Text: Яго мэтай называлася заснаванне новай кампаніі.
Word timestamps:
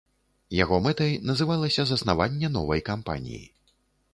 Яго 0.59 0.77
мэтай 0.85 1.11
называлася 1.29 1.85
заснаванне 1.91 2.51
новай 2.57 2.81
кампаніі. 2.89 3.45